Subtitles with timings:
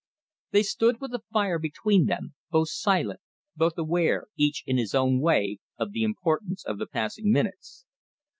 [0.49, 3.19] They stood with the fire between them, both silent,
[3.55, 7.85] both aware, each in his own way, of the importance of the passing minutes.